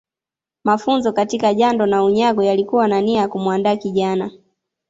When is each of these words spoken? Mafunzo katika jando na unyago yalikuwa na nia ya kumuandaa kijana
Mafunzo 0.63 1.13
katika 1.13 1.53
jando 1.53 1.85
na 1.85 2.03
unyago 2.03 2.43
yalikuwa 2.43 2.87
na 2.87 3.01
nia 3.01 3.19
ya 3.21 3.27
kumuandaa 3.27 3.75
kijana 3.75 4.31